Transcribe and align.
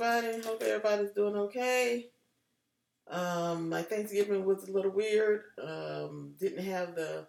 everybody. 0.00 0.42
Hope 0.42 0.62
everybody's 0.62 1.10
doing 1.10 1.34
okay. 1.36 2.06
Um, 3.10 3.68
my 3.68 3.82
Thanksgiving 3.82 4.44
was 4.44 4.68
a 4.68 4.72
little 4.72 4.90
weird. 4.92 5.42
Um, 5.62 6.34
didn't 6.38 6.64
have 6.64 6.94
the 6.94 7.26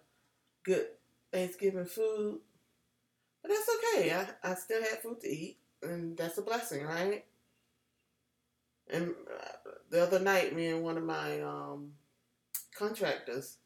good 0.62 0.86
Thanksgiving 1.32 1.86
food, 1.86 2.40
but 3.42 3.50
that's 3.50 3.68
okay. 3.76 4.12
I, 4.12 4.50
I 4.50 4.54
still 4.54 4.82
had 4.82 5.00
food 5.02 5.20
to 5.22 5.28
eat, 5.28 5.58
and 5.82 6.16
that's 6.16 6.38
a 6.38 6.42
blessing, 6.42 6.84
right? 6.84 7.24
And 8.92 9.14
uh, 9.32 9.70
the 9.90 10.02
other 10.02 10.20
night, 10.20 10.54
me 10.54 10.68
and 10.68 10.84
one 10.84 10.96
of 10.96 11.04
my 11.04 11.40
um, 11.40 11.92
contractors, 12.76 13.56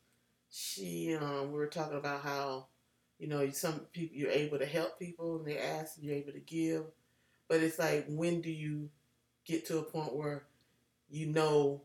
she, 0.51 1.17
um, 1.21 1.53
we 1.53 1.59
were 1.59 1.67
talking 1.67 1.99
about 1.99 2.23
how, 2.23 2.69
you 3.19 3.27
know, 3.27 3.51
some 3.51 3.81
people 3.93 4.17
you're 4.17 4.31
able 4.31 4.59
to 4.59 4.67
help 4.67 4.99
people, 4.99 5.37
and 5.37 5.47
they 5.47 5.59
ask 5.59 5.95
you're 6.01 6.15
able 6.15 6.33
to 6.33 6.41
give, 6.41 6.85
but 7.49 7.61
it's 7.61 7.79
like 7.79 8.07
when 8.09 8.41
do 8.41 8.51
you 8.51 8.91
get 9.45 9.67
to 9.67 9.79
a 9.79 9.83
point 9.83 10.15
where 10.15 10.45
you 11.11 11.27
know 11.27 11.83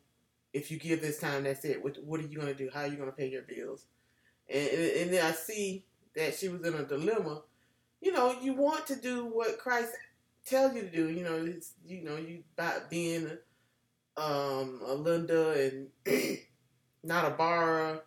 if 0.53 0.71
you 0.71 0.77
give 0.77 1.01
this 1.01 1.19
time, 1.19 1.43
that's 1.43 1.63
it. 1.65 1.83
What, 1.83 1.97
what 2.03 2.19
are 2.19 2.27
you 2.27 2.35
going 2.37 2.47
to 2.47 2.53
do? 2.53 2.69
How 2.73 2.81
are 2.81 2.87
you 2.87 2.95
going 2.95 3.09
to 3.09 3.15
pay 3.15 3.29
your 3.29 3.43
bills? 3.43 3.85
And, 4.49 4.67
and 4.67 5.13
then 5.13 5.25
I 5.25 5.31
see 5.31 5.85
that 6.15 6.35
she 6.35 6.47
was 6.49 6.61
in 6.65 6.73
a 6.73 6.83
dilemma. 6.83 7.43
You 8.01 8.11
know, 8.11 8.35
you 8.41 8.53
want 8.53 8.87
to 8.87 8.95
do 8.95 9.25
what 9.25 9.59
Christ 9.59 9.91
tells 10.45 10.73
you 10.73 10.81
to 10.81 10.89
do. 10.89 11.09
You 11.09 11.23
know, 11.23 11.35
it's, 11.35 11.73
you 11.85 12.03
know, 12.03 12.17
you 12.17 12.43
about 12.57 12.89
being 12.89 13.29
um, 14.17 14.81
a 14.85 14.93
lender 14.93 15.53
and 15.53 15.87
not 17.03 17.25
a 17.25 17.31
borrower. 17.31 18.03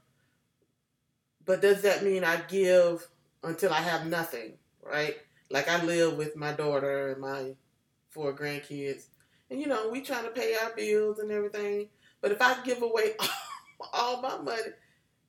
But 1.45 1.61
does 1.61 1.83
that 1.83 2.05
mean 2.05 2.25
I 2.25 2.37
give 2.49 3.07
until 3.43 3.73
I 3.73 3.81
have 3.81 4.07
nothing, 4.07 4.55
right? 4.83 5.17
Like 5.53 5.69
I 5.69 5.85
live 5.85 6.17
with 6.17 6.35
my 6.35 6.53
daughter 6.53 7.13
and 7.13 7.21
my 7.21 7.53
four 8.09 8.33
grandkids, 8.33 9.05
and 9.51 9.61
you 9.61 9.67
know 9.67 9.91
we 9.91 10.01
trying 10.01 10.25
to 10.25 10.31
pay 10.31 10.57
our 10.57 10.75
bills 10.75 11.19
and 11.19 11.31
everything. 11.31 11.89
But 12.23 12.33
if 12.33 12.41
I 12.41 12.57
give 12.65 12.81
away 12.81 13.13
all 13.93 14.23
my 14.23 14.39
money, 14.39 14.63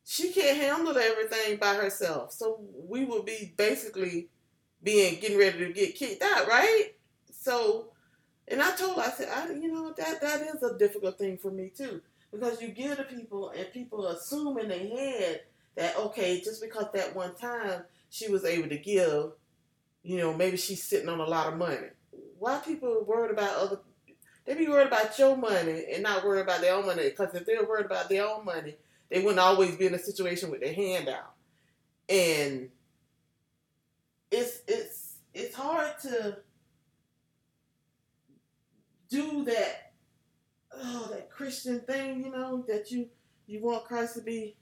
she 0.06 0.32
can't 0.32 0.58
handle 0.58 0.98
everything 0.98 1.58
by 1.58 1.76
herself. 1.76 2.32
So 2.32 2.62
we 2.88 3.04
will 3.04 3.24
be 3.24 3.54
basically 3.58 4.30
being 4.82 5.20
getting 5.20 5.38
ready 5.38 5.60
to 5.60 5.74
get 5.74 5.96
kicked 5.96 6.24
out, 6.24 6.48
right? 6.48 6.92
So, 7.30 7.88
and 8.48 8.62
I 8.62 8.74
told 8.78 8.96
her, 8.96 9.02
I 9.02 9.10
said, 9.10 9.28
I, 9.30 9.52
you 9.52 9.74
know, 9.74 9.94
that 9.98 10.22
that 10.22 10.42
is 10.42 10.64
a 10.64 10.78
difficult 10.78 11.18
thing 11.18 11.38
for 11.38 11.52
me 11.52 11.70
too, 11.76 12.02
because 12.32 12.62
you 12.62 12.70
give 12.70 12.96
to 12.96 13.04
people 13.04 13.50
and 13.50 13.70
people 13.74 14.08
assume 14.08 14.58
in 14.58 14.70
their 14.70 14.88
head 14.88 15.42
that 15.76 15.98
okay, 15.98 16.40
just 16.40 16.62
because 16.62 16.86
that 16.94 17.14
one 17.14 17.36
time 17.36 17.84
she 18.10 18.32
was 18.32 18.46
able 18.46 18.70
to 18.70 18.78
give, 18.78 19.34
you 20.04 20.18
know, 20.18 20.34
maybe 20.34 20.58
she's 20.58 20.84
sitting 20.84 21.10
on 21.10 21.20
a 21.20 21.26
lot 21.26 21.52
of 21.52 21.58
money. 21.58 21.88
Why 22.38 22.60
people 22.60 23.04
worried 23.08 23.32
about 23.32 23.56
other 23.58 23.80
they 24.46 24.56
be 24.56 24.68
worried 24.68 24.88
about 24.88 25.18
your 25.18 25.38
money 25.38 25.86
and 25.94 26.04
not 26.04 26.26
worried 26.26 26.42
about 26.42 26.62
their 26.62 26.76
own 26.76 26.86
money. 26.86 27.10
Because 27.10 27.34
if 27.34 27.46
they're 27.46 27.66
worried 27.66 27.86
about 27.86 28.10
their 28.10 28.28
own 28.28 28.44
money, 28.44 28.76
they 29.10 29.20
wouldn't 29.20 29.40
always 29.40 29.76
be 29.78 29.88
in 29.88 29.94
a 29.94 30.00
situation 30.00 30.52
with 30.52 30.62
their 30.62 30.74
hand 30.74 31.08
out. 31.08 31.34
And 32.10 32.70
it's 34.32 34.60
it's 34.68 35.16
it's 35.34 35.56
hard 35.56 35.98
to 36.02 36.38
do 39.10 39.46
that 39.46 39.94
oh 40.74 41.08
that 41.12 41.30
Christian 41.30 41.80
thing, 41.82 42.26
you 42.26 42.32
know, 42.32 42.66
that 42.68 42.92
you 42.92 43.08
you 43.48 43.62
want 43.62 43.86
Christ 43.86 44.16
to 44.16 44.22
be 44.22 44.58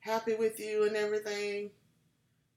happy 0.00 0.34
with 0.34 0.58
you 0.58 0.84
and 0.84 0.96
everything. 0.96 1.70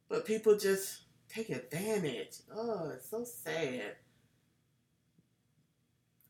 But 0.09 0.25
people 0.25 0.57
just 0.57 1.01
take 1.33 1.49
advantage. 1.49 2.37
Oh, 2.53 2.91
it's 2.93 3.09
so 3.09 3.23
sad. 3.23 3.95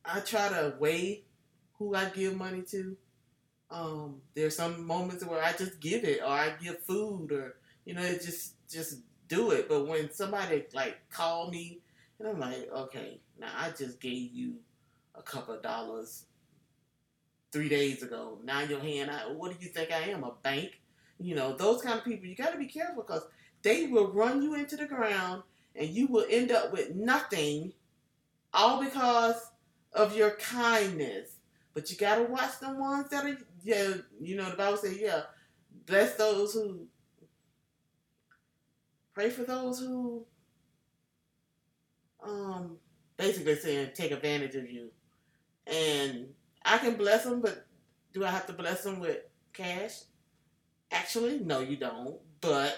I 0.04 0.20
try 0.20 0.50
to 0.50 0.76
weigh 0.80 1.24
who 1.78 1.96
I 1.96 2.10
give 2.10 2.36
money 2.36 2.64
to. 2.72 2.98
Um, 3.70 4.22
there's 4.36 4.56
some 4.56 4.86
moments 4.86 5.26
where 5.26 5.44
I 5.44 5.54
just 5.54 5.80
give 5.80 6.04
it, 6.04 6.22
or 6.22 6.28
I 6.28 6.54
give 6.62 6.84
food, 6.84 7.32
or 7.32 7.56
you 7.86 7.94
know, 7.94 8.02
just 8.14 8.56
just 8.70 9.00
do 9.28 9.52
it. 9.52 9.70
But 9.70 9.88
when 9.88 10.12
somebody 10.12 10.66
like 10.74 11.10
call 11.10 11.50
me, 11.50 11.80
and 12.20 12.28
I'm 12.28 12.40
like, 12.40 12.70
okay, 12.72 13.22
now 13.40 13.52
I 13.58 13.70
just 13.70 14.00
gave 14.00 14.34
you 14.34 14.56
a 15.16 15.22
couple 15.22 15.56
of 15.56 15.62
dollars 15.62 16.26
three 17.52 17.70
days 17.70 18.04
ago. 18.04 18.40
Now 18.44 18.62
your 18.62 18.80
hand 18.80 19.10
out. 19.10 19.36
What 19.36 19.58
do 19.58 19.64
you 19.64 19.72
think 19.72 19.92
I 19.92 20.10
am? 20.10 20.24
A 20.24 20.34
bank? 20.44 20.80
You 21.20 21.36
know, 21.36 21.56
those 21.56 21.82
kind 21.82 21.98
of 21.98 22.04
people. 22.04 22.26
You 22.26 22.36
got 22.36 22.52
to 22.52 22.58
be 22.58 22.66
careful 22.66 23.04
because 23.04 23.24
they 23.64 23.88
will 23.88 24.12
run 24.12 24.42
you 24.42 24.56
into 24.56 24.76
the 24.76 24.86
ground, 24.86 25.44
and 25.76 25.90
you 25.90 26.08
will 26.08 26.26
end 26.30 26.52
up 26.52 26.72
with 26.72 26.96
nothing, 26.96 27.74
all 28.54 28.84
because 28.84 29.52
of 29.94 30.16
your 30.16 30.32
kindness. 30.32 31.36
But 31.74 31.90
you 31.90 31.98
gotta 31.98 32.24
watch 32.24 32.60
the 32.60 32.74
ones 32.74 33.10
that 33.10 33.26
are 33.26 33.38
yeah, 33.64 33.94
you 34.20 34.36
know 34.36 34.50
the 34.50 34.58
Bible 34.58 34.78
says, 34.78 34.98
yeah, 35.00 35.22
bless 35.86 36.16
those 36.16 36.54
who 36.54 36.88
pray 39.14 39.30
for 39.30 39.44
those 39.44 39.80
who 39.80 40.26
um 42.24 42.78
basically 43.18 43.56
saying 43.56 43.90
take 43.94 44.12
advantage 44.12 44.56
of 44.56 44.70
you. 44.70 44.90
And 45.68 46.28
I 46.66 46.78
can 46.78 46.96
bless 46.96 47.24
them, 47.24 47.42
but 47.42 47.66
do 48.14 48.26
I 48.26 48.30
have 48.30 48.48
to 48.48 48.54
bless 48.54 48.84
them 48.84 49.00
with 49.00 49.20
cash? 49.54 50.02
Actually, 50.92 51.40
no, 51.40 51.60
you 51.60 51.78
don't. 51.78 52.18
But 52.42 52.78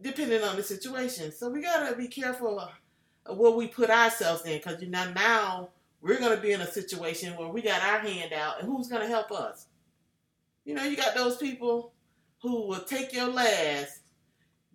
depending 0.00 0.42
on 0.42 0.56
the 0.56 0.62
situation, 0.62 1.32
so 1.32 1.50
we 1.50 1.62
gotta 1.62 1.96
be 1.96 2.08
careful 2.08 2.60
of 3.26 3.36
what 3.36 3.56
we 3.56 3.66
put 3.66 3.90
ourselves 3.90 4.44
in, 4.44 4.58
because 4.58 4.80
you 4.80 4.88
know 4.88 5.10
now 5.12 5.68
we're 6.00 6.18
to 6.18 6.36
be 6.42 6.52
in 6.52 6.60
a 6.60 6.70
situation 6.70 7.36
where 7.36 7.48
we 7.48 7.62
got 7.62 7.82
our 7.82 7.98
hand 7.98 8.32
out, 8.32 8.60
and 8.60 8.70
who's 8.70 8.88
to 9.02 9.08
help 9.08 9.32
us? 9.32 9.66
You 10.64 10.74
know, 10.74 10.84
you 10.84 10.96
got 10.96 11.14
those 11.14 11.36
people 11.38 11.92
who 12.40 12.68
will 12.68 12.80
take 12.80 13.12
your 13.12 13.28
last, 13.28 14.00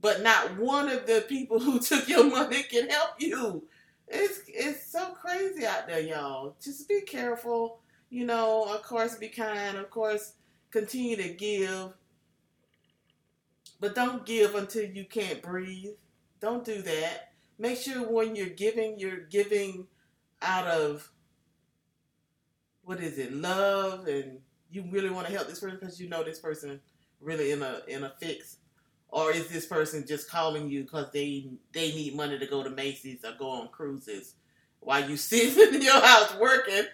but 0.02 0.22
not 0.22 0.58
one 0.58 0.90
of 0.90 1.08
the 1.08 1.24
people 1.28 1.60
who 1.62 1.80
took 1.80 2.08
your 2.10 2.26
money 2.30 2.64
can 2.64 2.90
help 2.90 3.12
you. 3.20 3.64
It's 4.08 4.42
it's 4.48 4.92
so 4.92 5.12
crazy 5.14 5.66
out 5.66 5.88
there, 5.88 6.02
y'all. 6.02 6.56
Just 6.62 6.88
be 6.90 7.02
careful. 7.02 7.80
You 8.10 8.26
know, 8.26 8.66
of 8.66 8.84
course, 8.84 9.16
be 9.16 9.30
kind. 9.30 9.78
Of 9.78 9.90
course, 9.90 10.34
continue 10.72 11.16
to 11.16 11.30
give. 11.30 11.94
But 13.84 13.96
don't 13.96 14.26
give 14.26 14.56
until 14.56 14.86
you 14.86 15.04
can't 15.04 15.42
breathe. 15.42 15.96
Don't 16.40 16.64
do 16.64 16.82
that. 16.84 17.34
Make 17.60 17.78
sure 17.78 18.10
when 18.10 18.34
you're 18.34 18.48
giving, 18.48 18.98
you're 18.98 19.26
giving 19.30 19.88
out 20.42 20.68
of 20.68 21.12
what 22.86 23.02
is 23.02 23.18
it, 23.18 23.34
love, 23.34 24.08
and 24.08 24.40
you 24.72 24.86
really 24.90 25.10
want 25.10 25.28
to 25.28 25.34
help 25.34 25.50
this 25.50 25.60
person 25.60 25.80
because 25.82 26.00
you 26.00 26.08
know 26.08 26.24
this 26.24 26.40
person 26.40 26.80
really 27.20 27.52
in 27.52 27.62
a 27.62 27.82
in 27.90 28.06
a 28.06 28.14
fix, 28.22 28.56
or 29.10 29.34
is 29.34 29.50
this 29.50 29.66
person 29.66 30.08
just 30.08 30.30
calling 30.30 30.70
you 30.70 30.84
because 30.84 31.12
they 31.12 31.50
they 31.74 31.90
need 31.90 32.16
money 32.16 32.40
to 32.40 32.48
go 32.48 32.64
to 32.64 32.70
Macy's 32.70 33.26
or 33.26 33.34
go 33.38 33.50
on 33.50 33.68
cruises 33.68 34.36
while 34.80 35.10
you 35.10 35.18
sit 35.18 35.58
in 35.74 35.82
your 35.82 36.00
house 36.00 36.34
working, 36.40 36.86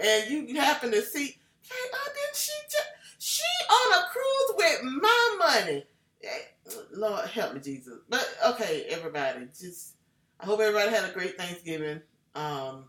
and 0.00 0.30
you 0.30 0.60
happen 0.60 0.92
to 0.92 1.02
see, 1.02 1.26
hey, 1.62 1.88
oh, 1.92 2.08
didn't 2.14 2.36
she 2.36 2.52
just 2.70 2.88
she 3.18 3.42
on 3.68 3.98
a 3.98 4.06
cruise 4.12 4.56
with 4.56 5.02
my 5.02 5.36
money? 5.40 5.84
Lord 6.92 7.28
help 7.28 7.54
me, 7.54 7.60
Jesus. 7.60 7.98
But 8.08 8.26
okay, 8.48 8.86
everybody, 8.88 9.46
just 9.58 9.94
I 10.40 10.46
hope 10.46 10.60
everybody 10.60 10.90
had 10.90 11.08
a 11.08 11.12
great 11.12 11.38
Thanksgiving. 11.38 12.00
Um, 12.34 12.84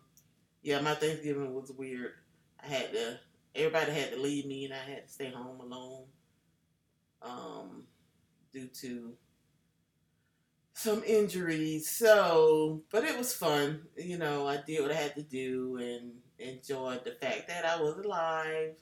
yeah, 0.61 0.81
my 0.81 0.95
Thanksgiving 0.95 1.53
was 1.53 1.71
weird. 1.71 2.11
I 2.63 2.67
had 2.67 2.91
to 2.93 3.19
everybody 3.55 3.91
had 3.91 4.11
to 4.11 4.21
leave 4.21 4.45
me 4.45 4.65
and 4.65 4.73
I 4.73 4.77
had 4.77 5.07
to 5.07 5.11
stay 5.11 5.31
home 5.31 5.59
alone. 5.59 6.05
Um, 7.21 7.83
due 8.53 8.67
to 8.81 9.13
some 10.73 11.03
injuries. 11.05 11.89
So, 11.89 12.83
but 12.91 13.03
it 13.03 13.17
was 13.17 13.33
fun. 13.33 13.81
You 13.97 14.17
know, 14.17 14.47
I 14.47 14.57
did 14.65 14.81
what 14.81 14.91
I 14.91 14.95
had 14.95 15.15
to 15.15 15.23
do 15.23 15.77
and 15.77 16.13
enjoyed 16.39 17.03
the 17.03 17.11
fact 17.11 17.47
that 17.47 17.65
I 17.65 17.81
was 17.81 17.97
alive. 17.97 18.75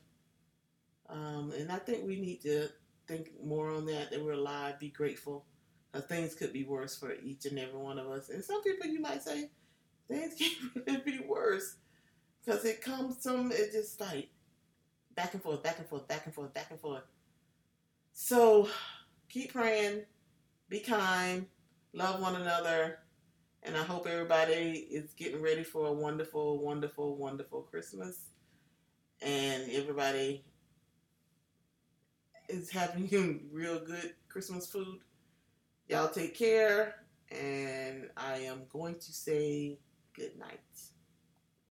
Um, 1.09 1.53
and 1.57 1.71
I 1.71 1.77
think 1.77 2.06
we 2.06 2.19
need 2.19 2.41
to 2.41 2.69
think 3.07 3.31
more 3.44 3.69
on 3.72 3.86
that, 3.88 4.12
that 4.12 4.24
we're 4.24 4.34
alive, 4.34 4.80
be 4.80 4.90
grateful. 4.90 5.46
Things 6.07 6.36
could 6.36 6.52
be 6.52 6.66
worse 6.66 6.98
for 6.98 7.13
each 7.24 7.46
and 7.46 7.57
every 7.57 7.80
one 7.80 7.98
of 7.98 8.07
us. 8.07 8.30
And 8.30 8.44
some 8.44 8.62
people 8.62 8.88
you 8.88 9.00
might 9.00 9.24
say, 9.24 9.50
things 10.10 10.36
can 10.88 11.02
be 11.06 11.19
worse. 11.19 11.75
Because 12.44 12.66
it 12.66 12.81
comes 12.81 13.24
from, 13.24 13.52
it 13.52 13.72
just 13.72 14.00
like 14.02 14.30
back 15.16 15.34
and 15.34 15.42
forth, 15.42 15.63
back 15.63 15.80
and 15.80 15.88
forth, 15.88 16.07
back 16.07 16.25
and 16.25 16.34
forth, 16.34 16.54
back 16.54 16.69
and 16.69 16.80
forth. 16.80 17.04
So 18.13 18.68
keep 19.30 19.54
praying, 19.54 20.02
be 20.69 20.80
kind, 20.80 21.46
love 21.94 22.22
one 22.22 22.36
another, 22.36 23.00
and 23.63 23.75
I 23.75 23.84
hope 23.84 24.07
everybody 24.07 24.88
is 24.92 25.13
getting 25.13 25.42
ready 25.42 25.63
for 25.63 25.88
a 25.88 25.94
wonderful, 25.94 26.60
wonderful, 26.60 27.18
wonderful 27.18 27.62
Christmas. 27.62 28.19
And 29.22 29.72
everybody 29.72 30.46
is 32.50 32.69
having 32.69 33.50
real 33.51 33.80
good 33.80 34.13
Christmas 34.30 34.68
food. 34.68 35.00
Y'all 35.88 36.09
take 36.09 36.36
care, 36.36 36.95
and 37.31 38.09
I 38.18 38.39
am 38.39 38.63
going 38.71 38.95
to 38.95 39.13
say 39.13 39.77
good 40.13 40.38
night. 40.38 40.59